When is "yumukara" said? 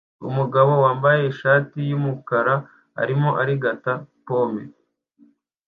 1.89-2.55